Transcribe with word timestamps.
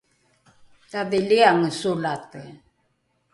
tadhiliange 0.91 1.69
solate 1.81 2.41